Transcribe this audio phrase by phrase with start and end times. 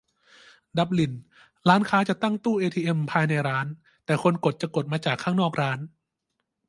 [0.77, 1.13] ดับลิน:
[1.69, 3.67] ร้านค้าจะตั้งตู้เอทีเอ็มภายในร้าน
[4.05, 5.79] แต่คนกดจะกดมาจากข้างนอกร้าน